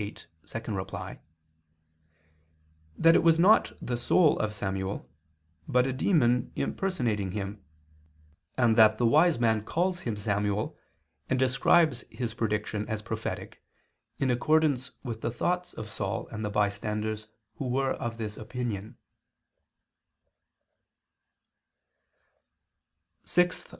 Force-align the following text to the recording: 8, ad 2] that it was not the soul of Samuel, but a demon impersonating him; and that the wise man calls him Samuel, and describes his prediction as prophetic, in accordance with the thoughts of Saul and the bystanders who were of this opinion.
8, 0.00 0.28
ad 0.54 0.64
2] 0.64 1.18
that 2.98 3.16
it 3.16 3.22
was 3.24 3.36
not 3.36 3.72
the 3.82 3.96
soul 3.96 4.38
of 4.38 4.54
Samuel, 4.54 5.10
but 5.66 5.88
a 5.88 5.92
demon 5.92 6.52
impersonating 6.54 7.32
him; 7.32 7.64
and 8.56 8.76
that 8.76 8.98
the 8.98 9.06
wise 9.06 9.40
man 9.40 9.64
calls 9.64 9.98
him 10.06 10.14
Samuel, 10.16 10.76
and 11.28 11.36
describes 11.36 12.04
his 12.12 12.32
prediction 12.32 12.88
as 12.88 13.02
prophetic, 13.02 13.60
in 14.20 14.30
accordance 14.30 14.92
with 15.02 15.20
the 15.20 15.32
thoughts 15.32 15.72
of 15.72 15.90
Saul 15.90 16.28
and 16.28 16.44
the 16.44 16.50
bystanders 16.50 17.26
who 17.56 17.66
were 17.66 17.90
of 17.94 18.18
this 18.18 18.36
opinion. 18.36 18.96